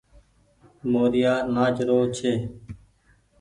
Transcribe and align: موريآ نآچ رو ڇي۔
موريآ 0.91 1.33
نآچ 1.53 1.75
رو 1.87 1.99
ڇي۔ 2.15 2.31